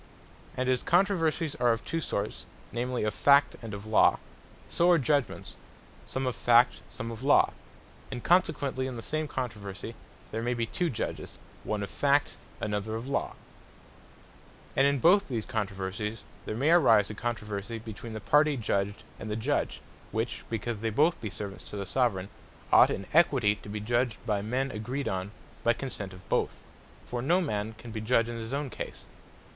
And 0.57 0.67
as 0.67 0.81
Controversies 0.81 1.53
are 1.59 1.71
of 1.71 1.85
two 1.85 2.01
sorts, 2.01 2.47
namely 2.71 3.03
of 3.03 3.13
Fact, 3.13 3.55
and 3.61 3.71
of 3.71 3.85
Law; 3.85 4.17
so 4.67 4.89
are 4.89 4.97
judgements, 4.97 5.55
some 6.07 6.25
of 6.25 6.35
Fact, 6.35 6.81
some 6.89 7.11
of 7.11 7.21
Law: 7.21 7.53
And 8.09 8.23
consequently 8.23 8.87
in 8.87 8.95
the 8.95 9.03
same 9.03 9.27
controversie, 9.27 9.93
there 10.31 10.41
may 10.41 10.55
be 10.55 10.65
two 10.65 10.89
Judges, 10.89 11.37
one 11.63 11.83
of 11.83 11.89
Fact, 11.91 12.37
another 12.59 12.95
of 12.95 13.09
Law. 13.09 13.35
And 14.75 14.87
in 14.87 14.97
both 14.97 15.27
these 15.27 15.45
controversies, 15.45 16.23
there 16.47 16.55
may 16.57 16.71
arise 16.71 17.11
a 17.11 17.13
controversie 17.13 17.77
between 17.77 18.13
the 18.13 18.19
party 18.19 18.57
Judged, 18.57 19.03
and 19.19 19.29
the 19.29 19.35
Judge; 19.35 19.81
which 20.11 20.43
because 20.49 20.79
they 20.79 20.89
be 20.89 20.95
both 20.95 21.21
Subjects 21.31 21.69
to 21.69 21.77
the 21.77 21.85
Soveraign, 21.85 22.29
ought 22.73 22.89
in 22.89 23.05
Equity 23.13 23.53
to 23.57 23.69
be 23.69 23.79
Judged 23.79 24.17
by 24.25 24.41
men 24.41 24.71
agreed 24.71 25.07
on 25.07 25.29
by 25.63 25.73
consent 25.73 26.11
of 26.11 26.27
both; 26.27 26.55
for 27.05 27.21
no 27.21 27.39
man 27.39 27.75
can 27.77 27.91
be 27.91 28.01
Judge 28.01 28.27
in 28.29 28.37
his 28.39 28.51
own 28.51 28.71
cause. 28.71 29.03